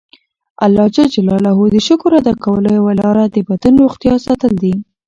[0.03, 0.03] د
[0.65, 0.97] الله ج
[1.73, 4.73] د شکر ادا کولو یوه لاره د بدن روغتیا ساتل دي.